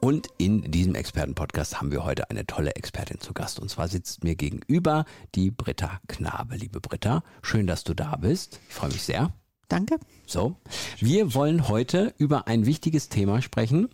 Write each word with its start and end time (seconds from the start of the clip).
Und 0.00 0.28
in 0.38 0.62
diesem 0.70 0.94
Expertenpodcast 0.94 1.80
haben 1.80 1.90
wir 1.90 2.04
heute 2.04 2.30
eine 2.30 2.46
tolle 2.46 2.76
Expertin 2.76 3.20
zu 3.20 3.32
Gast. 3.32 3.58
Und 3.58 3.68
zwar 3.68 3.88
sitzt 3.88 4.22
mir 4.22 4.36
gegenüber 4.36 5.04
die 5.34 5.50
Britta 5.50 6.00
Knabe. 6.06 6.56
Liebe 6.56 6.80
Britta, 6.80 7.24
schön, 7.42 7.66
dass 7.66 7.82
du 7.82 7.94
da 7.94 8.14
bist. 8.16 8.60
Ich 8.68 8.74
freue 8.74 8.90
mich 8.90 9.02
sehr. 9.02 9.32
Danke. 9.68 9.98
So, 10.26 10.56
wir 10.98 11.34
wollen 11.34 11.68
heute 11.68 12.14
über 12.16 12.46
ein 12.46 12.64
wichtiges 12.64 13.08
Thema 13.08 13.42
sprechen. 13.42 13.88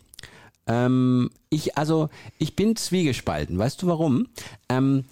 Ähm, 0.66 1.30
ich, 1.48 1.78
also, 1.78 2.10
ich 2.38 2.54
bin 2.54 2.76
zwiegespalten. 2.76 3.58
Weißt 3.58 3.82
du 3.82 3.86
warum? 3.86 4.28
Ähm, 4.68 5.04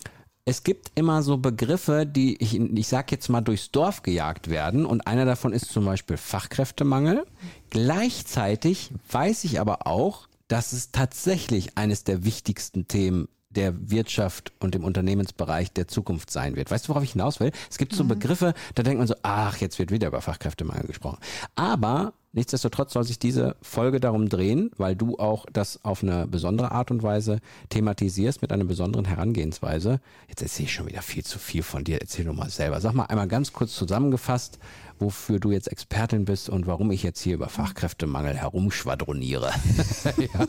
es 0.45 0.65
gibt 0.65 0.93
immer 0.95 1.23
so 1.23 1.39
Begriffe, 1.39 2.05
die 2.05 2.37
ich, 2.43 2.59
ich 2.59 2.89
sag 2.89 3.13
jetzt 3.13 3.29
mal 3.29 3.41
durchs 3.41 3.71
Dorf 3.71 4.03
gejagt 4.03 4.51
werden 4.51 4.85
und 4.85 5.07
einer 5.07 5.25
davon 5.25 5.53
ist 5.53 5.71
zum 5.71 5.85
Beispiel 5.85 6.17
Fachkräftemangel. 6.17 7.25
Gleichzeitig 7.71 8.91
weiß 9.11 9.45
ich 9.45 9.61
aber 9.61 9.87
auch, 9.87 10.27
dass 10.53 10.75
es 10.75 10.91
tatsächlich 10.91 11.79
eines 11.79 12.05
der 12.05 12.27
wichtigsten 12.27 12.87
Themen 12.87 13.27
der 13.49 13.91
Wirtschaft 13.91 14.53
und 14.61 14.75
dem 14.75 14.85
Unternehmensbereich 14.85 15.73
der 15.73 15.89
Zukunft 15.89 16.31
sein 16.31 16.57
wird. 16.57 16.71
Weißt 16.71 16.85
du, 16.85 16.89
worauf 16.91 17.03
ich 17.03 17.13
hinaus 17.13 17.41
will? 17.41 17.53
Es 17.71 17.79
gibt 17.79 17.95
so 17.95 18.05
mhm. 18.05 18.09
Begriffe, 18.09 18.53
da 18.75 18.83
denkt 18.83 18.99
man 18.99 19.09
so, 19.09 19.15
ach, 19.23 19.57
jetzt 19.57 19.79
wird 19.79 19.91
wieder 19.91 20.09
über 20.09 20.21
Fachkräftemangel 20.21 20.87
gesprochen. 20.87 21.21
Aber 21.55 22.13
nichtsdestotrotz 22.33 22.93
soll 22.93 23.05
sich 23.05 23.19
diese 23.19 23.57
Folge 23.63 24.01
darum 24.01 24.29
drehen, 24.29 24.71
weil 24.77 24.97
du 24.97 25.19
auch 25.19 25.47
das 25.53 25.85
auf 25.85 26.03
eine 26.03 26.27
besondere 26.27 26.73
Art 26.73 26.91
und 26.91 27.03
Weise 27.03 27.41
thematisierst 27.69 28.43
mit 28.43 28.53
einer 28.53 28.65
besonderen 28.65 29.05
Herangehensweise. 29.05 30.01
Jetzt 30.29 30.43
erzähle 30.43 30.67
ich 30.67 30.73
schon 30.73 30.87
wieder 30.87 31.03
viel 31.03 31.25
zu 31.25 31.39
viel 31.39 31.63
von 31.63 31.85
dir. 31.85 32.01
Erzähl 32.01 32.25
doch 32.25 32.35
mal 32.35 32.51
selber. 32.51 32.81
Sag 32.81 32.95
mal 32.95 33.05
einmal 33.05 33.29
ganz 33.29 33.53
kurz 33.53 33.75
zusammengefasst, 33.75 34.59
wofür 34.99 35.39
du 35.39 35.51
jetzt 35.51 35.69
Expertin 35.69 36.25
bist 36.25 36.49
und 36.49 36.67
warum 36.67 36.91
ich 36.91 37.03
jetzt 37.03 37.21
hier 37.21 37.35
über 37.35 37.49
Fachkräftemangel 37.49 38.35
herumschwadroniere. 38.35 39.51
ja. 40.17 40.47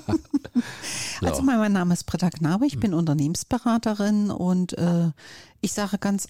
so. 1.20 1.28
Also 1.28 1.42
mein 1.42 1.74
Name 1.74 1.94
ist 1.94 2.06
Britta 2.06 2.30
Knabe, 2.30 2.66
ich 2.66 2.80
bin 2.80 2.94
Unternehmensberaterin 2.94 4.32
und 4.32 4.78
äh, 4.78 5.12
ich 5.62 5.74
sage 5.74 5.98
ganz 5.98 6.28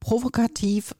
provokativ, 0.00 0.94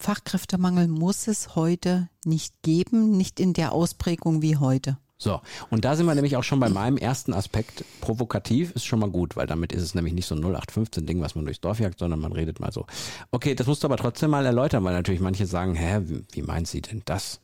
Fachkräftemangel 0.00 0.88
muss 0.88 1.28
es 1.28 1.54
heute 1.54 2.08
nicht 2.24 2.54
geben, 2.62 3.16
nicht 3.16 3.38
in 3.38 3.52
der 3.52 3.72
Ausprägung 3.72 4.40
wie 4.40 4.56
heute. 4.56 4.96
So, 5.18 5.42
und 5.68 5.84
da 5.84 5.96
sind 5.96 6.06
wir 6.06 6.14
nämlich 6.14 6.38
auch 6.38 6.42
schon 6.42 6.60
bei 6.60 6.70
meinem 6.70 6.96
ersten 6.96 7.34
Aspekt. 7.34 7.84
Provokativ 8.00 8.70
ist 8.70 8.86
schon 8.86 9.00
mal 9.00 9.10
gut, 9.10 9.36
weil 9.36 9.46
damit 9.46 9.70
ist 9.72 9.82
es 9.82 9.94
nämlich 9.94 10.14
nicht 10.14 10.24
so 10.24 10.34
ein 10.34 10.42
0815-Ding, 10.42 11.20
was 11.20 11.34
man 11.34 11.44
durchs 11.44 11.60
Dorf 11.60 11.78
jagt, 11.78 11.98
sondern 11.98 12.20
man 12.20 12.32
redet 12.32 12.58
mal 12.58 12.72
so. 12.72 12.86
Okay, 13.30 13.54
das 13.54 13.66
musst 13.66 13.82
du 13.82 13.88
aber 13.88 13.98
trotzdem 13.98 14.30
mal 14.30 14.46
erläutern, 14.46 14.82
weil 14.84 14.94
natürlich 14.94 15.20
manche 15.20 15.44
sagen, 15.44 15.74
hä, 15.74 16.00
wie, 16.04 16.24
wie 16.32 16.42
meint 16.42 16.68
sie 16.68 16.80
denn 16.80 17.02
das? 17.04 17.40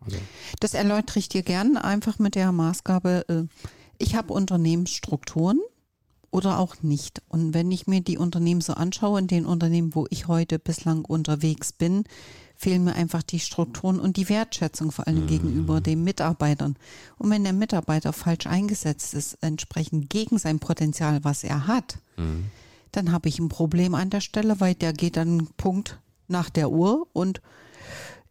Also. 0.00 0.16
Das 0.58 0.74
erläutere 0.74 1.20
ich 1.20 1.28
dir 1.28 1.42
gern 1.42 1.76
einfach 1.76 2.18
mit 2.18 2.34
der 2.34 2.50
Maßgabe, 2.50 3.24
äh, 3.28 3.42
ich 3.98 4.16
habe 4.16 4.32
Unternehmensstrukturen 4.32 5.60
oder 6.30 6.58
auch 6.58 6.82
nicht. 6.82 7.22
Und 7.28 7.54
wenn 7.54 7.70
ich 7.70 7.86
mir 7.86 8.00
die 8.00 8.18
Unternehmen 8.18 8.60
so 8.60 8.74
anschaue, 8.74 9.18
in 9.18 9.26
den 9.26 9.46
Unternehmen, 9.46 9.94
wo 9.94 10.06
ich 10.10 10.28
heute 10.28 10.58
bislang 10.58 11.04
unterwegs 11.04 11.72
bin, 11.72 12.04
fehlen 12.56 12.84
mir 12.84 12.94
einfach 12.94 13.22
die 13.22 13.40
Strukturen 13.40 13.98
und 13.98 14.16
die 14.16 14.28
Wertschätzung 14.28 14.92
vor 14.92 15.06
allem 15.06 15.22
mhm. 15.22 15.26
gegenüber 15.28 15.80
den 15.80 16.04
Mitarbeitern. 16.04 16.76
Und 17.18 17.30
wenn 17.30 17.42
der 17.42 17.54
Mitarbeiter 17.54 18.12
falsch 18.12 18.46
eingesetzt 18.46 19.14
ist, 19.14 19.38
entsprechend 19.40 20.10
gegen 20.10 20.38
sein 20.38 20.58
Potenzial, 20.58 21.24
was 21.24 21.42
er 21.42 21.66
hat, 21.66 21.98
mhm. 22.16 22.46
dann 22.92 23.12
habe 23.12 23.28
ich 23.28 23.38
ein 23.38 23.48
Problem 23.48 23.94
an 23.94 24.10
der 24.10 24.20
Stelle, 24.20 24.60
weil 24.60 24.74
der 24.74 24.92
geht 24.92 25.16
dann 25.16 25.48
Punkt 25.56 25.98
nach 26.28 26.50
der 26.50 26.70
Uhr 26.70 27.08
und 27.12 27.40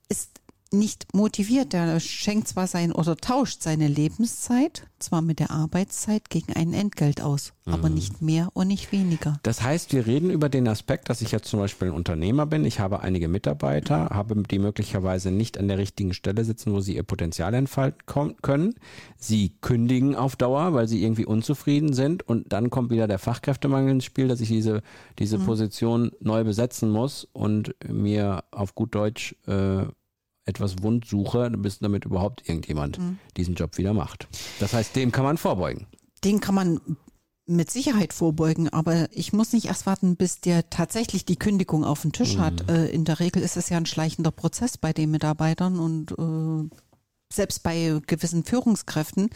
ist 0.10 0.39
nicht 0.72 1.14
motiviert. 1.14 1.74
Der 1.74 2.00
schenkt 2.00 2.48
zwar 2.48 2.68
sein 2.68 2.92
oder 2.92 3.18
tauscht 3.18 3.62
seine 3.62 3.88
Lebenszeit, 3.88 4.88
zwar 5.00 5.22
mit 5.22 5.40
der 5.40 5.52
Arbeitszeit, 5.52 6.30
gegen 6.30 6.54
ein 6.54 6.74
Entgelt 6.74 7.22
aus, 7.22 7.54
mhm. 7.66 7.74
aber 7.74 7.90
nicht 7.90 8.22
mehr 8.22 8.50
und 8.54 8.68
nicht 8.68 8.92
weniger. 8.92 9.40
Das 9.44 9.64
heißt, 9.64 9.94
wir 9.94 10.06
reden 10.06 10.30
über 10.30 10.50
den 10.50 10.68
Aspekt, 10.68 11.10
dass 11.10 11.22
ich 11.22 11.32
jetzt 11.32 11.50
zum 11.50 11.60
Beispiel 11.60 11.90
ein 11.90 11.94
Unternehmer 11.94 12.46
bin, 12.46 12.66
ich 12.66 12.80
habe 12.80 13.00
einige 13.02 13.28
Mitarbeiter, 13.28 14.10
habe 14.10 14.44
die 14.44 14.60
möglicherweise 14.60 15.32
nicht 15.32 15.58
an 15.58 15.68
der 15.68 15.78
richtigen 15.78 16.14
Stelle 16.14 16.44
sitzen, 16.44 16.74
wo 16.74 16.82
sie 16.82 16.96
ihr 16.96 17.04
Potenzial 17.04 17.54
entfalten 17.54 18.36
können. 18.42 18.76
Sie 19.18 19.54
kündigen 19.62 20.16
auf 20.16 20.36
Dauer, 20.36 20.74
weil 20.74 20.88
sie 20.88 21.04
irgendwie 21.04 21.26
unzufrieden 21.26 21.94
sind 21.94 22.28
und 22.28 22.52
dann 22.54 22.70
kommt 22.70 22.92
wieder 22.92 23.08
der 23.08 23.20
Fachkräftemangel 23.20 23.92
ins 23.92 24.06
Spiel, 24.06 24.28
dass 24.28 24.42
ich 24.42 24.50
diese, 24.50 24.82
diese 25.18 25.40
mhm. 25.40 25.46
Position 25.46 26.12
neu 26.20 26.44
besetzen 26.44 26.90
muss 26.90 27.28
und 27.34 27.76
mir 27.88 28.44
auf 28.52 28.76
gut 28.76 28.94
Deutsch 28.96 29.36
äh, 29.48 29.86
etwas 30.50 30.82
wund 30.82 31.06
suche, 31.06 31.50
bis 31.52 31.80
damit 31.80 32.06
überhaupt 32.06 32.48
irgendjemand 32.48 33.00
mhm. 33.00 33.20
diesen 33.38 33.56
Job 33.56 33.78
wieder 33.78 33.94
macht. 33.94 34.28
Das 34.60 34.74
heißt, 34.74 34.96
dem 34.96 35.12
kann 35.12 35.24
man 35.24 35.38
vorbeugen. 35.38 35.88
Den 36.24 36.42
kann 36.42 36.56
man 36.56 36.82
mit 37.46 37.72
Sicherheit 37.72 38.14
vorbeugen, 38.14 38.70
aber 38.70 39.08
ich 39.12 39.34
muss 39.34 39.54
nicht 39.54 39.66
erst 39.66 39.86
warten, 39.88 40.16
bis 40.16 40.40
der 40.40 40.70
tatsächlich 40.70 41.26
die 41.26 41.38
Kündigung 41.38 41.84
auf 41.84 42.04
dem 42.04 42.12
Tisch 42.12 42.36
mhm. 42.36 42.42
hat. 42.42 42.70
Äh, 42.70 42.88
in 42.90 43.06
der 43.06 43.20
Regel 43.20 43.42
ist 43.42 43.58
es 43.58 43.70
ja 43.70 43.78
ein 43.78 43.88
schleichender 43.88 44.32
Prozess 44.32 44.78
bei 44.78 44.94
den 44.94 45.10
Mitarbeitern 45.10 45.80
und 45.80 46.12
äh, 46.12 46.76
selbst 47.34 47.64
bei 47.64 48.00
gewissen 48.06 48.44
Führungskräften, 48.44 49.30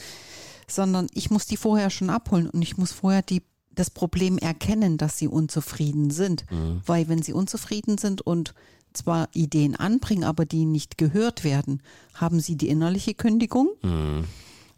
sondern 0.67 1.07
ich 1.13 1.31
muss 1.31 1.47
die 1.47 1.57
vorher 1.57 1.89
schon 1.89 2.09
abholen 2.09 2.49
und 2.49 2.61
ich 2.61 2.77
muss 2.77 2.91
vorher 2.91 3.21
die 3.21 3.41
das 3.75 3.89
Problem 3.89 4.37
erkennen, 4.37 4.97
dass 4.97 5.17
sie 5.17 5.27
unzufrieden 5.27 6.11
sind. 6.11 6.45
Mhm. 6.51 6.81
Weil 6.85 7.07
wenn 7.09 7.23
sie 7.23 7.33
unzufrieden 7.33 7.97
sind 7.97 8.21
und 8.21 8.53
zwar 8.93 9.29
Ideen 9.33 9.75
anbringen, 9.75 10.23
aber 10.23 10.45
die 10.45 10.65
nicht 10.65 10.97
gehört 10.97 11.43
werden, 11.43 11.81
haben 12.13 12.39
sie 12.39 12.55
die 12.55 12.69
innerliche 12.69 13.13
Kündigung. 13.13 13.69
Mhm. 13.81 14.25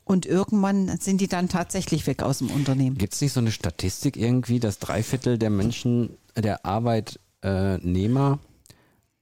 Und 0.04 0.28
irgendwann 0.28 1.00
sind 1.00 1.20
die 1.20 1.28
dann 1.28 1.50
tatsächlich 1.50 2.06
weg 2.06 2.22
aus 2.22 2.38
dem 2.38 2.52
Unternehmen. 2.52 2.98
Gibt 2.98 3.16
es 3.16 3.22
nicht 3.22 3.34
so 3.34 3.40
eine 3.40 3.52
Statistik 3.52 4.18
irgendwie, 4.18 4.60
dass 4.60 4.78
drei 4.78 5.02
Viertel 5.02 5.40
der 5.40 5.50
Menschen, 5.50 6.18
der 6.38 6.64
Arbeitnehmer 6.66 8.40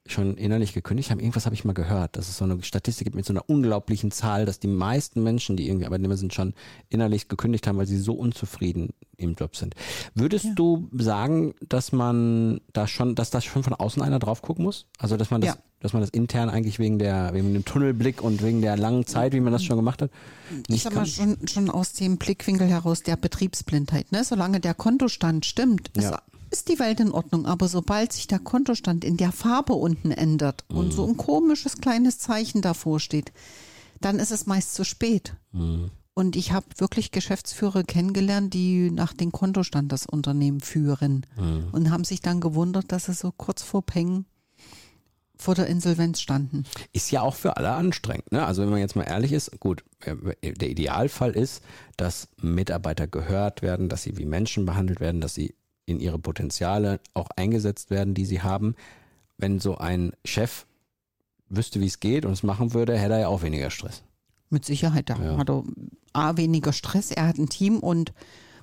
schon 0.05 0.35
innerlich 0.35 0.73
gekündigt 0.73 1.11
haben. 1.11 1.19
Irgendwas 1.19 1.45
habe 1.45 1.55
ich 1.55 1.63
mal 1.63 1.73
gehört, 1.73 2.17
dass 2.17 2.27
es 2.27 2.37
so 2.37 2.43
eine 2.43 2.61
Statistik 2.61 3.05
gibt 3.05 3.15
mit 3.15 3.25
so 3.25 3.31
einer 3.31 3.49
unglaublichen 3.49 4.11
Zahl, 4.11 4.45
dass 4.45 4.59
die 4.59 4.67
meisten 4.67 5.23
Menschen, 5.23 5.55
die 5.55 5.67
irgendwie 5.67 5.85
Arbeitnehmer 5.85 6.17
sind, 6.17 6.33
schon 6.33 6.53
innerlich 6.89 7.29
gekündigt 7.29 7.67
haben, 7.67 7.77
weil 7.77 7.87
sie 7.87 7.97
so 7.97 8.13
unzufrieden 8.13 8.89
im 9.15 9.35
Job 9.35 9.55
sind. 9.55 9.75
Würdest 10.13 10.45
ja. 10.45 10.53
du 10.55 10.89
sagen, 10.91 11.53
dass 11.69 11.93
man 11.93 12.59
da 12.73 12.87
schon, 12.87 13.15
dass 13.15 13.29
das 13.29 13.45
schon 13.45 13.63
von 13.63 13.73
außen 13.73 14.01
einer 14.01 14.19
drauf 14.19 14.41
gucken 14.41 14.65
muss? 14.65 14.87
Also 14.97 15.15
dass 15.15 15.31
man 15.31 15.39
das, 15.39 15.55
ja. 15.55 15.61
dass 15.79 15.93
man 15.93 16.01
das 16.01 16.09
intern 16.09 16.49
eigentlich 16.49 16.79
wegen 16.79 16.99
der, 16.99 17.33
wegen 17.33 17.53
dem 17.53 17.63
Tunnelblick 17.63 18.21
und 18.21 18.43
wegen 18.43 18.61
der 18.61 18.75
langen 18.75 19.05
Zeit, 19.05 19.31
wie 19.31 19.39
man 19.39 19.53
das 19.53 19.63
schon 19.63 19.77
gemacht 19.77 20.01
hat, 20.01 20.11
nicht 20.67 20.69
ich 20.69 20.83
sag 20.83 20.95
mal 20.95 21.05
schon, 21.05 21.47
schon 21.47 21.69
aus 21.69 21.93
dem 21.93 22.17
Blickwinkel 22.17 22.67
heraus 22.67 23.03
der 23.03 23.15
Betriebsblindheit. 23.15 24.11
Ne? 24.11 24.25
Solange 24.25 24.59
der 24.59 24.73
Kontostand 24.73 25.45
stimmt, 25.45 25.91
ja 25.95 26.09
ist 26.09 26.32
die 26.61 26.79
Welt 26.79 26.99
in 26.99 27.11
Ordnung, 27.11 27.45
aber 27.45 27.67
sobald 27.67 28.13
sich 28.13 28.27
der 28.27 28.39
Kontostand 28.39 29.03
in 29.03 29.17
der 29.17 29.31
Farbe 29.31 29.73
unten 29.73 30.11
ändert 30.11 30.65
mhm. 30.69 30.77
und 30.77 30.93
so 30.93 31.05
ein 31.07 31.17
komisches 31.17 31.77
kleines 31.77 32.19
Zeichen 32.19 32.61
davor 32.61 32.99
steht, 32.99 33.31
dann 34.01 34.19
ist 34.19 34.31
es 34.31 34.45
meist 34.45 34.75
zu 34.75 34.83
spät. 34.83 35.35
Mhm. 35.51 35.91
Und 36.15 36.35
ich 36.35 36.51
habe 36.51 36.67
wirklich 36.77 37.11
Geschäftsführer 37.11 37.83
kennengelernt, 37.83 38.53
die 38.53 38.91
nach 38.91 39.13
dem 39.13 39.31
Kontostand 39.31 39.91
das 39.91 40.05
Unternehmen 40.05 40.61
führen 40.61 41.25
mhm. 41.35 41.69
und 41.71 41.89
haben 41.89 42.03
sich 42.03 42.21
dann 42.21 42.39
gewundert, 42.39 42.91
dass 42.91 43.05
sie 43.05 43.13
so 43.13 43.31
kurz 43.35 43.63
vor 43.63 43.83
Peng 43.83 44.25
vor 45.35 45.55
der 45.55 45.67
Insolvenz 45.67 46.21
standen. 46.21 46.63
Ist 46.93 47.11
ja 47.11 47.21
auch 47.21 47.35
für 47.35 47.57
alle 47.57 47.71
anstrengend. 47.71 48.31
Ne? 48.31 48.45
Also 48.45 48.61
wenn 48.61 48.69
man 48.69 48.79
jetzt 48.79 48.95
mal 48.95 49.03
ehrlich 49.03 49.33
ist, 49.33 49.59
gut, 49.59 49.83
äh, 50.01 50.53
der 50.53 50.69
Idealfall 50.69 51.31
ist, 51.31 51.63
dass 51.97 52.29
Mitarbeiter 52.41 53.07
gehört 53.07 53.61
werden, 53.61 53.89
dass 53.89 54.03
sie 54.03 54.17
wie 54.17 54.25
Menschen 54.25 54.65
behandelt 54.65 54.99
werden, 54.99 55.19
dass 55.19 55.33
sie 55.33 55.55
in 55.85 55.99
ihre 55.99 56.19
Potenziale 56.19 56.99
auch 57.13 57.29
eingesetzt 57.35 57.89
werden, 57.89 58.13
die 58.13 58.25
sie 58.25 58.41
haben. 58.41 58.75
Wenn 59.37 59.59
so 59.59 59.77
ein 59.77 60.13
Chef 60.23 60.65
wüsste, 61.49 61.81
wie 61.81 61.87
es 61.87 61.99
geht 61.99 62.25
und 62.25 62.31
es 62.31 62.43
machen 62.43 62.73
würde, 62.73 62.97
hätte 62.97 63.13
er 63.13 63.19
ja 63.21 63.27
auch 63.27 63.41
weniger 63.41 63.69
Stress. 63.69 64.03
Mit 64.49 64.65
Sicherheit, 64.65 65.09
da 65.09 65.17
ja. 65.17 65.37
hat 65.37 65.49
er 65.49 65.63
A, 66.13 66.37
weniger 66.37 66.73
Stress, 66.73 67.11
er 67.11 67.27
hat 67.27 67.37
ein 67.37 67.49
Team 67.49 67.79
und 67.79 68.13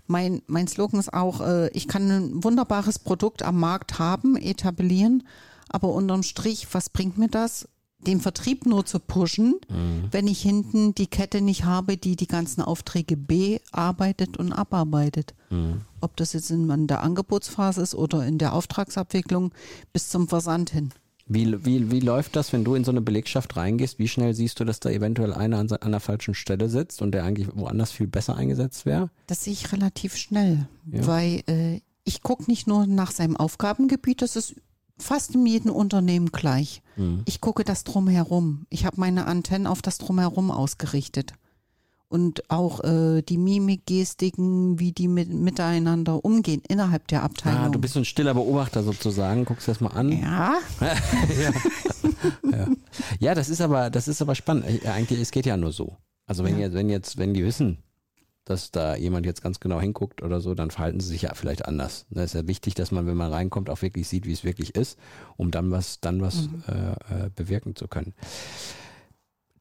mein, 0.06 0.43
mein 0.46 0.69
Slogan 0.69 1.00
ist 1.00 1.12
auch, 1.12 1.40
äh, 1.40 1.69
ich 1.70 1.88
kann 1.88 2.11
ein 2.11 2.44
wunderbares 2.44 2.99
Produkt 2.99 3.43
am 3.43 3.58
Markt 3.58 3.99
haben, 3.99 4.37
etablieren, 4.37 5.25
aber 5.69 5.93
unterm 5.93 6.23
Strich, 6.23 6.66
was 6.73 6.90
bringt 6.90 7.19
mir 7.19 7.28
das? 7.28 7.69
Den 8.06 8.20
Vertrieb 8.20 8.67
nur 8.67 8.87
zu 8.87 8.99
pushen, 8.99 9.56
mhm. 9.69 10.08
wenn 10.11 10.26
ich 10.26 10.41
hinten 10.41 10.94
die 10.94 11.06
Kette 11.06 11.41
nicht 11.41 11.64
habe, 11.64 11.97
die 11.97 12.17
die 12.17 12.26
ganzen 12.26 12.62
Aufträge 12.62 13.17
bearbeitet 13.17 14.37
und 14.37 14.52
abarbeitet. 14.52 15.35
Mhm. 15.50 15.82
Ob 16.00 16.17
das 16.17 16.32
jetzt 16.32 16.50
in 16.50 16.87
der 16.87 17.02
Angebotsphase 17.02 17.82
ist 17.82 17.94
oder 17.94 18.26
in 18.26 18.38
der 18.38 18.55
Auftragsabwicklung 18.55 19.52
bis 19.93 20.08
zum 20.08 20.29
Versand 20.29 20.70
hin. 20.70 20.91
Wie, 21.32 21.64
wie, 21.64 21.93
wie 21.93 22.00
läuft 22.00 22.35
das, 22.35 22.52
wenn 22.52 22.64
du 22.64 22.75
in 22.75 22.82
so 22.82 22.91
eine 22.91 23.00
Belegschaft 23.02 23.56
reingehst? 23.56 24.00
Wie 24.00 24.08
schnell 24.08 24.35
siehst 24.35 24.58
du, 24.58 24.64
dass 24.64 24.81
da 24.81 24.91
eventuell 24.91 25.32
einer 25.32 25.58
an, 25.58 25.70
an 25.70 25.93
der 25.93 26.00
falschen 26.00 26.35
Stelle 26.35 26.69
sitzt 26.69 27.02
und 27.02 27.12
der 27.12 27.23
eigentlich 27.23 27.49
woanders 27.55 27.93
viel 27.93 28.08
besser 28.08 28.35
eingesetzt 28.35 28.85
wäre? 28.85 29.11
Das 29.29 29.44
sehe 29.44 29.52
ich 29.52 29.70
relativ 29.70 30.17
schnell, 30.17 30.67
Ja. 30.91 31.06
weil 31.06 31.43
äh, 31.47 31.81
ich 32.02 32.23
gucke 32.23 32.50
nicht 32.50 32.67
nur 32.67 32.87
nach 32.88 33.12
seinem 33.12 33.37
Aufgabengebiet, 33.37 34.23
das 34.23 34.35
ist 34.35 34.56
fast 35.00 35.35
in 35.35 35.47
jedem 35.47 35.70
Unternehmen 35.73 36.31
gleich. 36.31 36.82
Mhm. 36.97 37.23
Ich 37.25 37.41
gucke 37.41 37.64
das 37.64 37.85
drumherum. 37.85 38.67
Ich 38.70 38.85
habe 38.87 39.00
meine 39.00 39.26
Antennen 39.26 39.67
auf 39.67 39.82
das 39.82 39.99
drumherum 39.99 40.50
ausgerichtet. 40.50 41.32
Und 42.08 42.50
auch 42.50 42.82
äh, 42.82 43.23
die 43.23 43.38
Mimik, 43.38 43.87
Gestiken, 43.87 44.81
wie 44.81 44.91
die 44.91 45.06
mit, 45.06 45.29
miteinander 45.32 46.25
umgehen 46.25 46.61
innerhalb 46.67 47.06
der 47.06 47.23
Abteilung. 47.23 47.61
Ah, 47.61 47.69
du 47.69 47.79
bist 47.79 47.94
so 47.94 48.00
ein 48.00 48.05
stiller 48.05 48.35
Beobachter 48.35 48.82
sozusagen, 48.82 49.44
guckst 49.44 49.69
das 49.69 49.81
mal 49.81 49.91
an. 49.93 50.11
ja, 50.20 50.58
Ja, 53.20 53.35
das 53.35 53.49
ist 53.49 53.61
aber, 53.61 53.91
das 53.91 54.08
ist 54.08 54.20
aber 54.23 54.35
spannend. 54.35 54.67
Äh, 54.67 54.88
Eigentlich, 54.88 55.20
es 55.20 55.31
geht 55.31 55.47
ja 55.47 55.56
nur 55.56 55.73
so. 55.73 55.97
Also 56.26 56.44
wenn 56.44 56.55
Ja. 56.58 56.67
jetzt, 56.67 56.75
wenn 56.75 56.88
jetzt, 56.91 57.17
wenn 57.19 57.35
die 57.35 57.44
wissen, 57.44 57.79
dass 58.50 58.70
da 58.70 58.97
jemand 58.97 59.26
jetzt 59.26 59.43
ganz 59.43 59.61
genau 59.61 59.81
hinguckt 59.81 60.23
oder 60.23 60.41
so, 60.41 60.55
dann 60.55 60.70
verhalten 60.70 61.00
sie 61.00 61.08
sich 61.08 61.23
ja 61.23 61.35
vielleicht 61.35 61.67
anders. 61.67 62.06
Da 62.11 62.25
ist 62.25 62.35
ja 62.35 62.47
wichtig, 62.47 62.75
dass 62.75 62.91
man, 62.91 63.06
wenn 63.06 63.17
man 63.17 63.32
reinkommt, 63.32 63.70
auch 63.70 63.81
wirklich 63.81 64.08
sieht, 64.08 64.26
wie 64.26 64.32
es 64.32 64.44
wirklich 64.44 64.75
ist, 64.75 64.99
um 65.37 65.50
dann 65.50 65.70
was, 65.70 66.00
dann 66.00 66.20
was 66.20 66.49
äh, 66.67 67.26
äh, 67.26 67.31
bewirken 67.35 67.76
zu 67.76 67.87
können. 67.87 68.12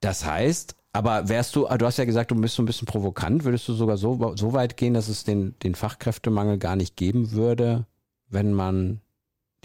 Das 0.01 0.25
heißt, 0.25 0.75
aber 0.91 1.29
wärst 1.29 1.55
du, 1.55 1.67
ah, 1.67 1.77
du 1.77 1.85
hast 1.85 1.97
ja 1.97 2.05
gesagt, 2.05 2.31
du 2.31 2.35
bist 2.35 2.55
so 2.55 2.63
ein 2.63 2.65
bisschen 2.65 2.87
provokant, 2.87 3.43
würdest 3.43 3.67
du 3.67 3.73
sogar 3.73 3.97
so, 3.97 4.35
so 4.35 4.53
weit 4.53 4.75
gehen, 4.75 4.95
dass 4.95 5.07
es 5.07 5.23
den, 5.23 5.53
den 5.59 5.75
Fachkräftemangel 5.75 6.57
gar 6.57 6.75
nicht 6.75 6.95
geben 6.95 7.31
würde, 7.31 7.85
wenn 8.27 8.53
man 8.53 9.01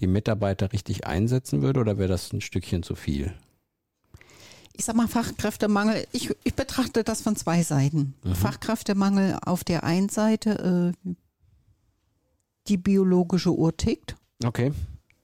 die 0.01 0.07
Mitarbeiter 0.07 0.73
richtig 0.73 1.07
einsetzen 1.07 1.63
würde, 1.63 1.81
oder 1.81 1.97
wäre 1.97 2.09
das 2.09 2.33
ein 2.33 2.41
Stückchen 2.41 2.83
zu 2.83 2.95
viel? 2.95 3.33
Ich 4.77 4.85
sag 4.85 4.97
mal 4.97 5.09
Fachkräftemangel. 5.09 6.07
Ich, 6.13 6.35
ich 6.43 6.55
betrachte 6.55 7.05
das 7.05 7.23
von 7.23 7.37
zwei 7.37 7.63
Seiten. 7.63 8.15
Mhm. 8.25 8.35
Fachkräftemangel 8.35 9.39
auf 9.45 9.65
der 9.65 9.85
einen 9.85 10.09
Seite, 10.09 10.93
äh, 11.05 11.15
die 12.67 12.77
biologische 12.77 13.57
Uhr 13.57 13.77
tickt. 13.77 14.17
Okay. 14.45 14.73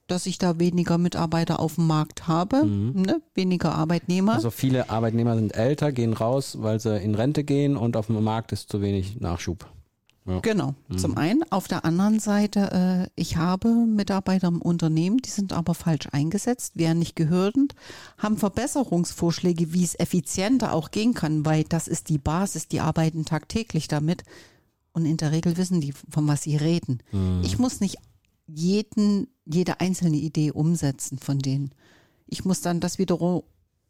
dass 0.07 0.27
ich 0.27 0.39
da 0.39 0.59
weniger 0.59 0.99
Mitarbeiter 0.99 1.61
auf 1.61 1.75
dem 1.77 1.87
Markt 1.87 2.27
habe, 2.27 2.65
ne? 2.67 3.21
weniger 3.35 3.75
Arbeitnehmer. 3.75 4.33
Mhm. 4.33 4.37
Also 4.37 4.51
viele 4.51 4.89
Arbeitnehmer 4.91 5.37
sind 5.37 5.55
älter, 5.55 5.93
gehen 5.93 6.15
raus, 6.15 6.59
weil 6.61 6.81
sie 6.81 6.99
in 6.99 7.15
Rente 7.15 7.45
gehen 7.45 7.77
und 7.77 7.97
auf 7.97 8.07
dem 8.07 8.23
Markt 8.23 8.53
ist 8.53 8.71
zu 8.71 8.81
wenig 8.81 9.21
Nachschub. 9.21 9.67
Genau, 10.43 10.75
Mhm. 10.89 10.99
zum 10.99 11.17
einen. 11.17 11.43
Auf 11.51 11.67
der 11.69 11.85
anderen 11.85 12.21
Seite, 12.21 13.09
äh, 13.09 13.11
ich 13.21 13.37
habe 13.37 13.69
Mitarbeiter 13.69 14.49
im 14.49 14.63
Unternehmen, 14.63 15.19
die 15.19 15.31
sind 15.31 15.53
aber 15.53 15.75
falsch 15.75 16.09
eingesetzt, 16.13 16.77
werden 16.77 16.99
nicht 16.99 17.17
gehörend, 17.17 17.75
haben 18.19 18.37
Verbesserungsvorschläge, 18.37 19.73
wie 19.73 19.85
es 19.85 19.99
effizienter 19.99 20.73
auch 20.73 20.91
gehen 20.91 21.15
kann, 21.15 21.45
weil 21.45 21.65
das 21.65 21.89
ist 21.89 22.09
die 22.09 22.19
Basis, 22.19 22.69
die 22.69 22.81
arbeiten 22.81 23.25
tagtäglich 23.25 23.89
damit. 23.89 24.23
Und 24.93 25.05
in 25.07 25.17
der 25.17 25.33
Regel 25.33 25.57
wissen 25.57 25.81
die, 25.81 25.93
von 26.09 26.27
was 26.27 26.43
sie 26.43 26.57
reden. 26.57 27.03
Mhm. 27.13 27.43
Ich 27.45 27.59
muss 27.59 27.81
nicht 27.81 27.97
jeden, 28.47 29.29
jede 29.45 29.81
einzelne 29.81 30.17
Idee 30.17 30.51
umsetzen 30.51 31.19
von 31.19 31.39
denen. 31.39 31.71
Ich 32.27 32.45
muss 32.45 32.61
dann 32.61 32.81
das 32.81 32.99
wiederum 32.99 33.43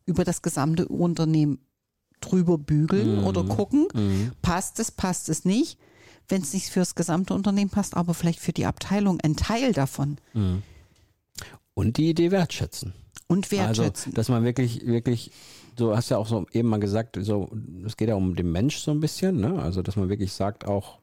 über 0.07 0.25
das 0.25 0.43
gesamte 0.43 0.87
Unternehmen 0.89 1.59
drüber 2.21 2.59
bügeln 2.59 3.25
oder 3.25 3.45
gucken, 3.45 3.87
passt 4.43 4.79
es, 4.79 4.91
passt 4.91 5.29
es 5.31 5.45
nicht. 5.47 5.79
Wenn 6.31 6.43
es 6.43 6.55
nicht 6.55 6.71
fürs 6.71 6.95
gesamte 6.95 7.35
Unternehmen 7.35 7.71
passt, 7.71 7.97
aber 7.97 8.15
vielleicht 8.15 8.41
für 8.41 8.53
die 8.53 8.65
Abteilung 8.67 9.21
ein 9.21 9.37
Teil 9.37 9.73
davon. 9.73 10.19
Und 11.75 11.97
die 11.97 12.11
Idee 12.11 12.31
wertschätzen. 12.31 12.95
Und 13.27 13.51
wertschätzen. 13.51 14.13
Also, 14.13 14.17
dass 14.17 14.29
man 14.29 14.45
wirklich, 14.45 14.87
wirklich, 14.87 15.33
du 15.77 15.97
hast 15.97 16.09
ja 16.09 16.19
auch 16.19 16.27
so 16.27 16.47
eben 16.53 16.69
mal 16.69 16.81
gesagt, 16.81 17.19
so, 17.21 17.51
es 17.85 17.97
geht 17.97 18.09
ja 18.09 18.15
um 18.15 18.35
den 18.37 18.51
Mensch 18.51 18.79
so 18.79 18.91
ein 18.91 19.01
bisschen, 19.01 19.41
ne? 19.41 19.61
Also, 19.61 19.83
dass 19.83 19.97
man 19.97 20.09
wirklich 20.09 20.33
sagt 20.33 20.67
auch, 20.67 20.99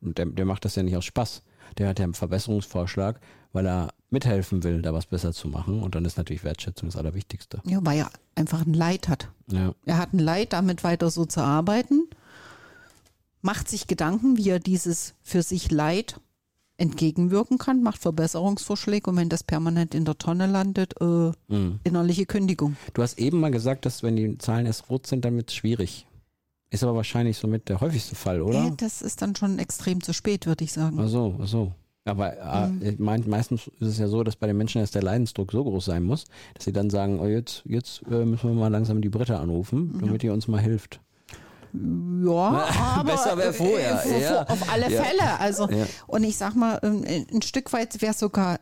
der, 0.00 0.26
der 0.26 0.44
macht 0.44 0.64
das 0.64 0.74
ja 0.74 0.82
nicht 0.82 0.96
aus 0.96 1.04
Spaß. 1.04 1.42
Der 1.78 1.88
hat 1.88 1.98
ja 1.98 2.04
einen 2.04 2.14
Verbesserungsvorschlag, 2.14 3.20
weil 3.52 3.66
er 3.66 3.92
mithelfen 4.10 4.62
will, 4.62 4.82
da 4.82 4.94
was 4.94 5.06
besser 5.06 5.32
zu 5.32 5.48
machen. 5.48 5.82
Und 5.82 5.94
dann 5.94 6.04
ist 6.04 6.16
natürlich 6.16 6.44
Wertschätzung 6.44 6.88
das 6.88 6.96
Allerwichtigste. 6.96 7.60
ja, 7.64 7.78
weil 7.82 7.98
er 7.98 8.10
einfach 8.34 8.64
ein 8.64 8.74
Leid 8.74 9.08
hat. 9.08 9.28
Ja. 9.50 9.74
Er 9.84 9.98
hat 9.98 10.12
ein 10.12 10.18
Leid, 10.18 10.52
damit 10.52 10.84
weiter 10.84 11.10
so 11.10 11.24
zu 11.24 11.40
arbeiten, 11.40 12.08
macht 13.46 13.68
sich 13.70 13.86
Gedanken, 13.86 14.36
wie 14.36 14.50
er 14.50 14.58
dieses 14.58 15.14
für 15.22 15.42
sich 15.42 15.70
Leid 15.70 16.20
entgegenwirken 16.78 17.56
kann, 17.56 17.82
macht 17.82 18.00
Verbesserungsvorschläge 18.02 19.08
und 19.08 19.16
wenn 19.16 19.30
das 19.30 19.42
permanent 19.42 19.94
in 19.94 20.04
der 20.04 20.18
Tonne 20.18 20.46
landet, 20.46 20.94
äh, 21.00 21.32
Mhm. 21.48 21.80
innerliche 21.84 22.26
Kündigung. 22.26 22.76
Du 22.92 23.02
hast 23.02 23.18
eben 23.18 23.40
mal 23.40 23.50
gesagt, 23.50 23.86
dass 23.86 24.02
wenn 24.02 24.16
die 24.16 24.36
Zahlen 24.36 24.66
erst 24.66 24.90
rot 24.90 25.06
sind, 25.06 25.24
dann 25.24 25.36
wird 25.36 25.48
es 25.48 25.54
schwierig. 25.56 26.06
Ist 26.68 26.82
aber 26.82 26.96
wahrscheinlich 26.96 27.38
somit 27.38 27.68
der 27.70 27.80
häufigste 27.80 28.14
Fall, 28.16 28.42
oder? 28.42 28.66
Äh, 28.66 28.72
das 28.76 29.00
ist 29.00 29.22
dann 29.22 29.34
schon 29.36 29.58
extrem 29.58 30.02
zu 30.02 30.12
spät, 30.12 30.44
würde 30.46 30.64
ich 30.64 30.72
sagen. 30.72 30.98
Ach 31.00 31.08
so, 31.08 31.36
ach 31.40 31.46
so. 31.46 31.72
Aber 32.04 32.36
äh, 32.36 32.90
ich 32.90 32.98
mein, 32.98 33.24
meistens 33.28 33.68
ist 33.80 33.88
es 33.88 33.98
ja 33.98 34.06
so, 34.08 34.22
dass 34.22 34.36
bei 34.36 34.46
den 34.46 34.56
Menschen 34.58 34.80
erst 34.80 34.94
der 34.94 35.02
Leidensdruck 35.02 35.50
so 35.52 35.64
groß 35.64 35.86
sein 35.86 36.02
muss, 36.02 36.24
dass 36.54 36.64
sie 36.64 36.72
dann 36.72 36.90
sagen, 36.90 37.18
oh, 37.20 37.26
jetzt, 37.26 37.62
jetzt 37.64 38.02
äh, 38.10 38.24
müssen 38.24 38.50
wir 38.50 38.54
mal 38.54 38.68
langsam 38.68 39.00
die 39.00 39.08
Britta 39.08 39.40
anrufen, 39.40 39.96
damit 40.00 40.22
die 40.22 40.28
uns 40.28 40.46
mal 40.46 40.60
hilft. 40.60 41.00
Ja, 41.72 42.68
aber 42.96 43.12
Besser 43.12 43.36
wär 43.36 43.52
vorher, 43.54 44.04
äh, 44.04 44.22
ja. 44.22 44.42
auf 44.46 44.70
alle 44.70 44.90
Ja. 44.92 45.02
Fälle. 45.02 45.40
Also 45.40 45.68
Ja. 45.70 45.86
und 46.06 46.24
ich 46.24 46.36
sag 46.36 46.54
mal, 46.54 46.78
ähm, 46.82 47.04
ein 47.32 47.42
Stück 47.42 47.72
weit 47.72 48.00
wäre 48.02 48.14
sogar 48.14 48.58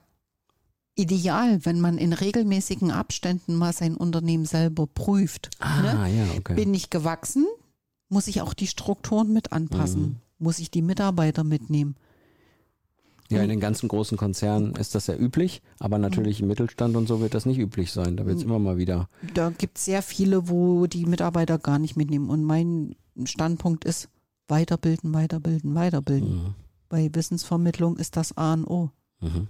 ideal, 0.97 1.65
wenn 1.65 1.81
man 1.81 1.99
in 1.99 2.13
regelmäßigen 2.13 2.91
Abständen 2.91 3.55
mal 3.57 3.73
sein 3.73 3.97
Unternehmen 3.97 4.47
selber 4.47 4.87
prüft. 4.87 5.51
ne? 5.61 5.99
Ah, 5.99 6.07
ja, 6.07 6.25
okay. 6.39 6.55
Bin 6.55 6.73
ich 6.75 6.91
gewachsen? 6.91 7.47
Muss 8.09 8.29
ich 8.29 8.43
auch 8.43 8.55
die 8.55 8.69
Strukturen 8.69 9.33
mit 9.33 9.53
anpassen? 9.53 10.03
Mhm. 10.03 10.17
Muss 10.39 10.59
ich 10.59 10.71
die 10.71 10.83
Mitarbeiter 10.83 11.43
mitnehmen? 11.43 11.97
Ja, 13.31 13.43
in 13.43 13.49
den 13.49 13.61
ganzen 13.61 13.89
großen 13.89 14.19
Konzernen 14.19 14.75
ist 14.77 14.95
das 14.95 15.07
ja 15.07 15.17
üblich, 15.17 15.63
aber 15.79 15.99
natürlich 15.99 16.41
im 16.41 16.49
Mittelstand 16.49 16.95
und 16.95 17.07
so 17.07 17.21
wird 17.21 17.35
das 17.35 17.47
nicht 17.47 17.59
üblich 17.59 17.91
sein. 17.91 18.17
Da 18.17 18.27
wird 18.27 18.39
es 18.39 18.45
immer 18.45 18.59
mal 18.59 18.77
wieder. 18.77 19.09
Da 19.33 19.51
gibt 19.51 19.79
es 19.79 19.87
sehr 19.87 20.03
viele, 20.03 20.49
wo 20.49 20.87
die 20.87 21.07
Mitarbeiter 21.07 21.59
gar 21.59 21.79
nicht 21.79 21.97
mitnehmen. 21.97 22.29
Und 22.29 22.45
mein 22.45 22.97
Standpunkt 23.25 23.85
ist 23.85 24.09
weiterbilden, 24.49 25.15
weiterbilden, 25.15 25.75
weiterbilden. 25.75 26.35
Mhm. 26.35 26.55
Bei 26.89 27.11
Wissensvermittlung 27.13 27.97
ist 27.97 28.17
das 28.17 28.37
A 28.37 28.53
und 28.53 28.67
O. 28.67 28.91
Mhm. 29.21 29.49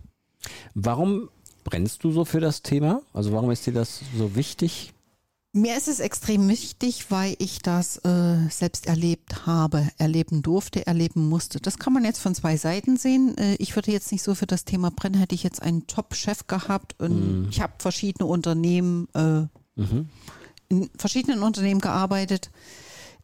Warum 0.75 1.29
brennst 1.65 2.05
du 2.05 2.13
so 2.13 2.25
für 2.25 2.41
das 2.41 2.63
Thema? 2.63 3.03
Also 3.13 3.33
warum 3.33 3.51
ist 3.51 3.67
dir 3.67 3.73
das 3.73 4.03
so 4.17 4.37
wichtig? 4.37 4.93
Mir 5.57 5.77
ist 5.77 5.87
es 5.87 6.01
extrem 6.01 6.49
wichtig, 6.49 7.13
weil 7.13 7.37
ich 7.39 7.61
das 7.61 7.99
äh, 7.99 8.49
selbst 8.51 8.87
erlebt 8.87 9.47
habe, 9.47 9.89
erleben 9.99 10.43
durfte, 10.43 10.85
erleben 10.85 11.29
musste. 11.29 11.61
Das 11.61 11.79
kann 11.79 11.93
man 11.93 12.05
jetzt 12.05 12.19
von 12.19 12.35
zwei 12.35 12.57
Seiten 12.57 12.97
sehen. 12.97 13.39
Äh, 13.39 13.55
ich 13.61 13.77
würde 13.77 13.93
jetzt 13.93 14.11
nicht 14.11 14.25
so 14.25 14.35
für 14.35 14.49
das 14.49 14.65
Thema 14.65 14.91
brennen, 14.91 15.15
hätte 15.15 15.37
ich 15.37 15.45
jetzt 15.45 15.63
einen 15.63 15.87
Top-Chef 15.87 16.49
gehabt. 16.49 16.97
Und 17.01 17.47
Ich 17.51 17.61
habe 17.61 17.75
verschiedene 17.79 18.27
Unternehmen, 18.27 19.07
äh, 19.15 19.47
Mhm. 19.77 20.09
in 20.71 20.91
verschiedenen 20.99 21.45
Unternehmen 21.45 21.81
gearbeitet, 21.81 22.51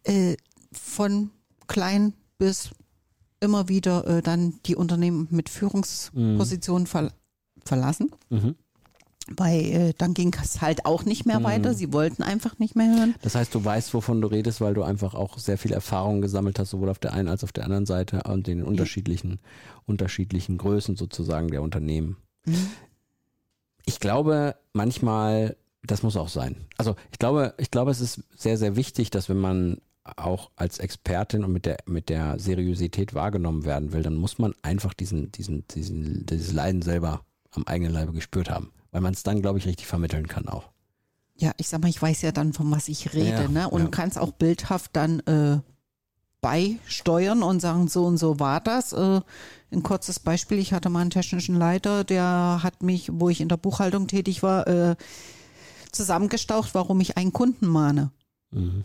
äh, 0.05 0.37
von 0.73 1.31
klein 1.67 2.13
bis 2.39 2.71
immer 3.41 3.69
wieder 3.69 4.07
äh, 4.07 4.23
dann 4.23 4.55
die 4.67 4.77
Unternehmen 4.77 5.27
mit 5.33 5.49
Führungspositionen 5.49 6.87
ver 6.87 7.13
verlassen. 7.65 8.11
Mhm. 9.29 9.35
Weil 9.37 9.61
äh, 9.61 9.93
dann 9.97 10.15
ging 10.15 10.35
es 10.43 10.61
halt 10.61 10.87
auch 10.87 11.05
nicht 11.05 11.27
mehr 11.27 11.45
weiter. 11.45 11.75
Sie 11.75 11.93
wollten 11.93 12.23
einfach 12.23 12.59
nicht 12.59 12.75
mehr 12.75 12.97
hören. 12.97 13.15
Das 13.23 13.35
heißt, 13.35 13.55
du 13.55 13.65
weißt, 13.65 13.93
wovon 13.95 14.21
du 14.21 14.29
redest, 14.29 14.61
weil 14.61 14.75
du 14.75 14.83
einfach 14.83 15.15
auch 15.15 15.39
sehr 15.39 15.59
viel 15.59 15.73
Erfahrung 15.73 16.21
gesammelt 16.21 16.59
hast, 16.59 16.71
sowohl 16.71 16.89
auf 16.89 16.99
der 16.99 17.13
einen 17.13 17.29
als 17.29 17.45
auch 17.45 17.51
auf 17.51 17.53
der 17.53 17.65
anderen 17.65 17.87
Seite 17.87 18.23
und 18.25 18.47
den 18.47 18.63
unterschiedlichen, 18.63 19.41
unterschiedlichen 19.87 20.57
Größen 20.59 20.97
sozusagen 20.97 21.49
der 21.49 21.63
Unternehmen. 21.63 22.17
Ich 23.87 23.99
glaube, 23.99 24.55
manchmal, 24.73 25.57
das 25.83 26.03
muss 26.03 26.17
auch 26.17 26.29
sein. 26.29 26.57
Also 26.79 26.95
ich 27.11 27.19
glaube, 27.19 27.55
ich 27.59 27.71
glaube, 27.71 27.91
es 27.91 28.01
ist 28.01 28.23
sehr, 28.37 28.57
sehr 28.57 28.77
wichtig, 28.77 29.11
dass 29.11 29.29
wenn 29.29 29.39
man 29.39 29.79
auch 30.17 30.51
als 30.57 30.79
Expertin 30.79 31.45
und 31.45 31.53
mit 31.53 31.67
der, 31.67 31.79
mit 31.87 32.09
der 32.09 32.39
Seriosität 32.39 33.15
wahrgenommen 33.15 33.65
werden 33.65 33.93
will, 33.93 34.03
dann 34.03 34.15
muss 34.15 34.39
man 34.39 34.55
einfach 34.63 34.95
diesen, 34.95 35.33
diesen, 35.33 35.67
diesen, 35.69 36.27
dieses 36.27 36.53
Leiden 36.53 36.83
selber 36.83 37.25
am 37.51 37.65
eigenen 37.65 37.93
Leibe 37.93 38.13
gespürt 38.13 38.51
haben. 38.51 38.71
Weil 38.91 39.01
man 39.01 39.15
es 39.15 39.23
dann, 39.23 39.41
glaube 39.41 39.59
ich, 39.59 39.67
richtig 39.67 39.87
vermitteln 39.87 40.27
kann 40.27 40.49
auch. 40.49 40.71
Ja, 41.37 41.53
ich 41.57 41.69
sag 41.69 41.81
mal, 41.81 41.89
ich 41.89 42.01
weiß 42.01 42.23
ja 42.23 42.33
dann, 42.33 42.53
von 42.53 42.71
was 42.71 42.89
ich 42.89 43.15
rede, 43.15 43.43
Ja, 43.43 43.49
ne? 43.49 43.71
Und 43.71 43.83
ja. 43.83 43.89
kann 43.89 44.09
es 44.09 44.19
auch 44.19 44.33
bildhaft 44.33 44.91
dann 44.95 45.21
äh, 45.21 45.61
beisteuern 46.41 47.43
und 47.43 47.61
sagen, 47.61 47.89
so 47.89 48.05
und 48.05 48.19
so 48.19 48.41
war 48.41 48.61
das. 48.61 48.93
Äh, 48.93 49.21
ein 49.73 49.83
kurzes 49.83 50.19
Beispiel, 50.19 50.59
ich 50.59 50.73
hatte 50.73 50.91
mal 50.91 51.01
einen 51.01 51.11
technischen 51.11 51.57
Leiter, 51.57 52.05
der 52.05 52.61
hat 52.63 52.83
mich, 52.83 53.11
wo 53.13 53.29
ich 53.29 53.41
in 53.41 53.49
der 53.49 53.57
Buchhaltung 53.57 54.07
tätig 54.07 54.43
war, 54.43 54.67
äh, 54.67 54.97
zusammengestaucht, 55.93 56.75
warum 56.75 57.01
ich 57.01 57.17
einen 57.17 57.33
Kunden 57.33 57.67
mahne. 57.67 58.11
Mhm. 58.51 58.85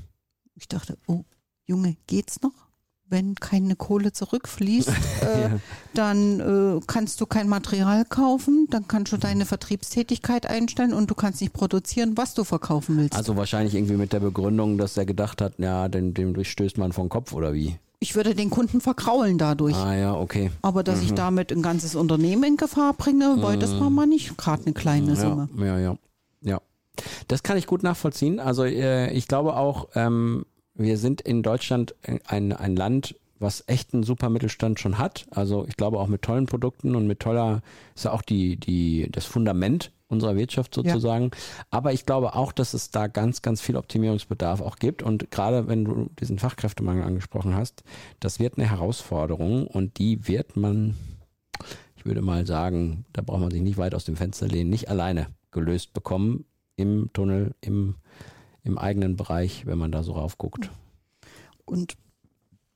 Ich 0.54 0.68
dachte, 0.68 0.98
oh, 1.08 1.24
Junge, 1.66 1.98
geht's 2.08 2.42
noch? 2.42 2.65
Wenn 3.10 3.36
keine 3.36 3.76
Kohle 3.76 4.12
zurückfließt, 4.12 4.90
äh, 5.22 5.42
Ja. 5.42 5.60
dann 5.94 6.40
äh, 6.40 6.82
kannst 6.88 7.22
du 7.22 7.26
kein 7.26 7.48
Material 7.48 8.06
kaufen, 8.06 8.68
dann 8.70 8.88
kannst 8.88 9.12
du 9.14 9.18
deine 9.18 9.46
Vertriebstätigkeit 9.46 10.46
einstellen 10.46 10.94
und 10.94 11.10
du 11.10 11.16
kannst 11.16 11.42
nicht 11.42 11.54
produzieren, 11.54 12.18
was 12.18 12.34
du 12.34 12.44
verkaufen 12.44 12.98
willst. 12.98 13.16
Also 13.16 13.36
wahrscheinlich 13.38 13.76
irgendwie 13.76 13.96
mit 13.98 14.14
der 14.14 14.20
Begründung, 14.20 14.78
dass 14.78 14.98
er 14.98 15.06
gedacht 15.06 15.42
hat, 15.42 15.60
ja, 15.60 15.88
dem, 15.88 16.14
dem 16.14 16.34
durchstößt 16.34 16.78
man 16.78 16.92
vom 16.94 17.10
Kopf 17.10 17.34
oder 17.34 17.54
wie? 17.54 17.78
ich 18.00 18.16
würde 18.16 18.36
den 18.36 18.52
Kunden 18.52 18.82
verkraulen 18.82 19.40
dadurch. 19.40 19.76
Ah 19.76 19.96
ja, 19.96 20.14
okay. 20.14 20.52
Aber 20.62 20.84
dass 20.84 21.02
ich 21.02 21.14
damit 21.14 21.52
ein 21.52 21.64
ganzes 21.64 21.96
Unternehmen 21.96 22.44
in 22.44 22.58
Gefahr 22.58 22.94
bringe, 22.94 23.38
weil 23.42 23.58
das 23.58 23.80
war 23.80 23.90
mal 23.90 24.06
nicht 24.06 24.38
gerade 24.38 24.64
eine 24.66 24.74
kleine 24.74 25.16
Summe. 25.16 25.50
Ja, 25.58 25.66
ja, 25.66 25.80
ja, 25.80 25.98
ja. 26.42 26.62
Das 27.30 27.42
kann 27.42 27.58
ich 27.58 27.66
gut 27.66 27.82
nachvollziehen. 27.82 28.40
Also 28.40 28.64
äh, 28.64 29.12
ich 29.12 29.28
glaube 29.28 29.56
auch, 29.56 29.88
ähm, 29.96 30.46
wir 30.76 30.98
sind 30.98 31.22
in 31.22 31.44
Deutschland 31.44 31.96
ein, 32.28 32.54
ein 32.54 32.76
Land, 32.76 33.16
was 33.40 33.64
echt 33.68 33.94
einen 33.94 34.04
super 34.04 34.30
Mittelstand 34.30 34.80
schon 34.80 34.98
hat. 34.98 35.26
Also 35.32 35.66
ich 35.68 35.78
glaube 35.78 36.00
auch 36.00 36.08
mit 36.08 36.22
tollen 36.22 36.46
Produkten 36.46 36.96
und 36.96 37.08
mit 37.08 37.20
toller, 37.20 37.62
ist 37.96 38.06
ja 38.06 38.12
auch 38.12 38.22
die, 38.22 38.58
die, 38.58 39.10
das 39.12 39.26
Fundament 39.26 39.92
unserer 40.08 40.36
Wirtschaft 40.36 40.74
sozusagen. 40.74 41.32
Aber 41.72 41.94
ich 41.94 42.06
glaube 42.06 42.36
auch, 42.36 42.52
dass 42.52 42.74
es 42.74 42.92
da 42.92 43.08
ganz, 43.08 43.42
ganz 43.42 43.62
viel 43.62 43.76
Optimierungsbedarf 43.76 44.62
auch 44.62 44.78
gibt. 44.78 45.04
Und 45.04 45.32
gerade 45.32 45.68
wenn 45.68 45.86
du 45.86 46.10
diesen 46.20 46.40
Fachkräftemangel 46.40 47.04
angesprochen 47.04 47.56
hast, 47.56 47.84
das 48.20 48.40
wird 48.40 48.58
eine 48.58 48.70
Herausforderung 48.70 49.68
und 49.68 49.98
die 49.98 50.28
wird 50.28 50.56
man, 50.56 50.96
ich 51.98 52.06
würde 52.06 52.22
mal 52.22 52.46
sagen, 52.46 53.06
da 53.14 53.22
braucht 53.22 53.42
man 53.42 53.52
sich 53.52 53.62
nicht 53.62 53.78
weit 53.78 53.96
aus 53.96 54.06
dem 54.06 54.16
Fenster 54.16 54.48
lehnen, 54.48 54.70
nicht 54.70 54.90
alleine 54.90 55.28
gelöst 55.52 55.94
bekommen 55.94 56.46
im 56.76 57.10
Tunnel, 57.14 57.56
im, 57.62 57.96
im 58.66 58.78
eigenen 58.78 59.16
Bereich, 59.16 59.66
wenn 59.66 59.78
man 59.78 59.92
da 59.92 60.04
so 60.04 60.14
raufguckt. 60.14 60.70
Und 61.64 61.96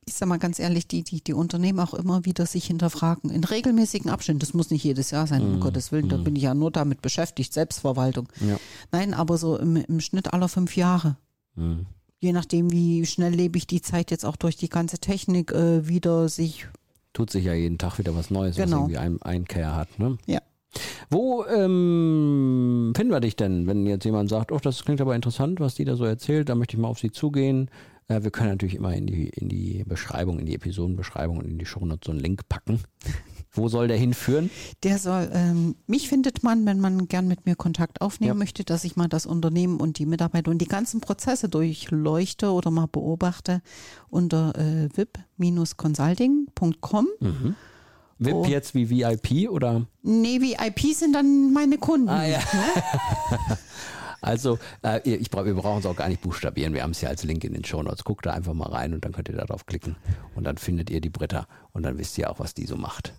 ich 0.06 0.16
sag 0.16 0.28
mal 0.28 0.40
ganz 0.40 0.58
ehrlich, 0.58 0.88
die, 0.88 1.04
die, 1.04 1.22
die 1.24 1.34
Unternehmen 1.34 1.80
auch 1.80 1.94
immer 1.94 2.26
wieder 2.26 2.46
sich 2.48 2.66
hinterfragen. 2.66 3.30
In 3.30 3.44
regelmäßigen 3.44 4.10
Abständen, 4.10 4.40
das 4.40 4.54
muss 4.56 4.72
nicht 4.72 4.84
jedes 4.84 5.12
Jahr 5.12 5.28
sein, 5.28 5.44
um 5.44 5.60
Gottes 5.60 5.92
Willen, 5.92 6.10
da 6.10 6.18
bin 6.18 6.36
ich 6.36 6.44
ja 6.44 6.56
nur 6.56 6.72
damit 6.72 7.02
beschäftigt, 7.04 7.54
Selbstverwaltung. 7.54 8.28
Ja. 8.40 8.58
Nein, 8.92 9.14
aber 9.14 9.38
so 9.38 9.58
im, 9.58 9.76
im 9.76 10.00
Schnitt 10.00 10.34
aller 10.34 10.48
fünf 10.48 10.76
Jahre. 10.76 11.18
Mhm. 11.56 11.86
Je 12.20 12.34
nachdem, 12.34 12.72
wie 12.72 13.06
schnell 13.06 13.34
lebe 13.34 13.58
ich 13.60 13.68
die 13.68 13.82
Zeit 13.82 14.10
jetzt 14.10 14.26
auch 14.26 14.36
durch 14.36 14.58
die 14.58 14.70
ganze 14.70 14.98
Technik 14.98 15.52
äh, 15.52 15.88
wieder 15.88 16.28
sich. 16.28 16.68
Tut 17.14 17.30
sich 17.30 17.46
ja 17.46 17.54
jeden 17.54 17.78
Tag 17.78 18.00
wieder 18.00 18.16
was 18.16 18.32
Neues, 18.32 18.58
was 18.58 18.66
Genau. 18.66 18.78
irgendwie 18.82 18.98
ein 18.98 19.22
Einkehr 19.22 19.76
hat. 19.76 20.00
Ne? 20.00 20.18
Ja. 20.26 20.40
Wo 21.10 21.44
ähm, 21.46 22.94
finden 22.96 23.12
wir 23.12 23.20
dich 23.20 23.36
denn, 23.36 23.66
wenn 23.68 23.86
jetzt 23.88 24.06
jemand 24.06 24.30
sagt, 24.30 24.52
oh, 24.52 24.60
das 24.62 24.84
klingt 24.86 25.02
aber 25.02 25.16
interessant, 25.16 25.60
was 25.60 25.76
die 25.76 25.86
da 25.86 25.96
so 25.96 26.06
erzählt, 26.06 26.50
da 26.50 26.56
möchte 26.56 26.76
ich 26.76 26.82
mal 26.82 26.88
auf 26.88 27.00
sie 27.00 27.12
zugehen. 27.12 27.70
Äh, 28.08 28.24
wir 28.24 28.32
können 28.32 28.50
natürlich 28.50 28.76
immer 28.76 28.94
in 28.94 29.08
die, 29.08 29.30
in 29.30 29.50
die 29.50 29.84
Beschreibung, 29.88 30.40
in 30.40 30.46
die 30.46 30.56
Episodenbeschreibung 30.56 31.38
und 31.38 31.46
in 31.46 31.58
die 31.58 31.66
Shownotes 31.66 32.06
so 32.06 32.12
einen 32.12 32.22
Link 32.22 32.48
packen. 32.48 32.80
Wo 33.52 33.68
soll 33.68 33.88
der 33.88 33.98
hinführen? 33.98 34.52
Der 34.84 35.00
soll, 35.00 35.28
ähm, 35.34 35.74
mich 35.88 36.08
findet 36.08 36.44
man, 36.44 36.68
wenn 36.68 36.80
man 36.80 37.08
gern 37.08 37.28
mit 37.28 37.48
mir 37.48 37.56
Kontakt 37.56 38.00
aufnehmen 38.02 38.28
Ja. 38.28 38.34
möchte, 38.36 38.64
dass 38.64 38.84
ich 38.84 38.96
mal 38.96 39.08
das 39.08 39.26
Unternehmen 39.26 39.80
und 39.80 39.98
die 39.98 40.06
Mitarbeiter 40.06 40.52
und 40.52 40.60
die 40.60 40.68
ganzen 40.68 41.02
Prozesse 41.02 41.50
durchleuchte 41.50 42.52
oder 42.52 42.70
mal 42.70 42.86
beobachte 42.86 43.64
unter 44.12 44.54
äh, 44.56 44.88
vip-consulting.com. 44.96 47.08
VIP 48.20 48.36
Oh. 48.36 48.46
jetzt 48.46 48.76
wie 48.76 48.90
VIP 48.90 49.50
oder? 49.50 49.88
Nee, 50.02 50.42
VIP 50.42 50.94
sind 50.94 51.14
dann 51.14 51.54
meine 51.54 51.78
Kunden. 51.78 52.10
Ah, 52.10 52.26
ja. 52.28 52.40
Also, 54.22 54.60
äh, 54.84 55.00
ich 55.10 55.32
wir 55.32 55.54
brauchen 55.54 55.80
es 55.80 55.86
auch 55.86 55.96
gar 55.96 56.10
nicht 56.10 56.22
buchstabieren. 56.22 56.74
Wir 56.74 56.84
haben 56.84 56.92
es 56.92 57.02
ja 57.02 57.10
als 57.10 57.24
Link 57.24 57.44
in 57.44 57.54
den 57.54 57.64
Shownotes. 57.64 58.04
Guckt 58.04 58.26
da 58.26 58.34
einfach 58.34 58.54
mal 58.54 58.70
rein 58.70 58.94
und 58.94 59.06
dann 59.06 59.14
könnt 59.14 59.30
ihr 59.30 59.36
da 59.36 59.46
drauf 59.46 59.66
klicken. 59.66 59.96
Und 60.36 60.44
dann 60.44 60.58
findet 60.58 60.90
ihr 60.90 61.02
die 61.02 61.10
Britta 61.10 61.48
und 61.72 61.84
dann 61.84 61.98
wisst 61.98 62.18
ihr 62.18 62.30
auch, 62.30 62.40
was 62.40 62.54
die 62.54 62.66
so 62.66 62.76
macht. 62.76 63.14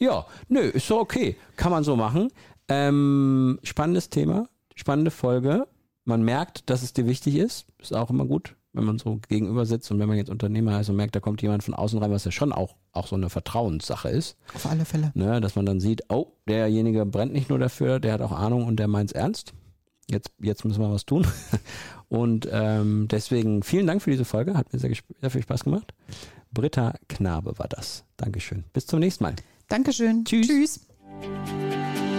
Ja, 0.00 0.26
nö, 0.48 0.60
ist 0.60 0.86
so 0.86 0.98
okay. 0.98 1.36
Kann 1.56 1.70
man 1.70 1.84
so 1.84 1.94
machen. 1.94 2.32
Ähm, 2.68 3.60
spannendes 3.62 4.10
Thema, 4.10 4.48
spannende 4.74 5.10
Folge. 5.10 5.68
Man 6.04 6.22
merkt, 6.22 6.68
dass 6.70 6.82
es 6.82 6.92
dir 6.92 7.06
wichtig 7.06 7.36
ist. 7.36 7.66
Ist 7.78 7.94
auch 7.94 8.10
immer 8.10 8.24
gut, 8.24 8.56
wenn 8.72 8.84
man 8.84 8.98
so 8.98 9.20
gegenüber 9.28 9.66
sitzt 9.66 9.90
und 9.90 9.98
wenn 9.98 10.08
man 10.08 10.16
jetzt 10.16 10.30
Unternehmer 10.30 10.80
ist 10.80 10.88
und 10.88 10.96
merkt, 10.96 11.16
da 11.16 11.20
kommt 11.20 11.42
jemand 11.42 11.62
von 11.62 11.74
außen 11.74 11.98
rein, 11.98 12.10
was 12.10 12.24
ja 12.24 12.30
schon 12.30 12.52
auch, 12.52 12.76
auch 12.92 13.06
so 13.06 13.16
eine 13.16 13.30
Vertrauenssache 13.30 14.08
ist. 14.08 14.36
Auf 14.54 14.66
alle 14.66 14.84
Fälle. 14.84 15.10
Ne, 15.14 15.40
dass 15.40 15.56
man 15.56 15.66
dann 15.66 15.80
sieht, 15.80 16.04
oh, 16.08 16.32
derjenige 16.48 17.04
brennt 17.06 17.32
nicht 17.32 17.48
nur 17.48 17.58
dafür, 17.58 18.00
der 18.00 18.12
hat 18.12 18.20
auch 18.20 18.32
Ahnung 18.32 18.64
und 18.64 18.76
der 18.76 18.88
meint's 18.88 19.12
ernst. 19.12 19.52
Jetzt, 20.10 20.32
jetzt 20.40 20.64
müssen 20.64 20.80
wir 20.80 20.90
was 20.90 21.06
tun. 21.06 21.26
Und 22.08 22.48
ähm, 22.50 23.06
deswegen 23.08 23.62
vielen 23.62 23.86
Dank 23.86 24.02
für 24.02 24.10
diese 24.10 24.24
Folge. 24.24 24.54
Hat 24.54 24.72
mir 24.72 24.80
sehr, 24.80 24.90
sehr 25.20 25.30
viel 25.30 25.42
Spaß 25.42 25.62
gemacht. 25.62 25.94
Britta 26.50 26.94
Knabe 27.08 27.56
war 27.58 27.68
das. 27.68 28.04
Dankeschön. 28.16 28.64
Bis 28.72 28.86
zum 28.86 28.98
nächsten 28.98 29.22
Mal. 29.22 29.36
Dankeschön. 29.68 30.24
Tschüss. 30.24 30.48
Tschüss. 30.48 30.80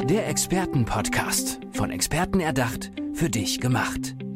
Der 0.09 0.29
Expertenpodcast. 0.29 1.59
Von 1.73 1.91
Experten 1.91 2.39
erdacht, 2.39 2.91
für 3.13 3.29
dich 3.29 3.59
gemacht. 3.59 4.15